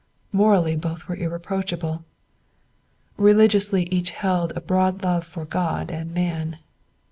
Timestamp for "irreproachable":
1.15-2.03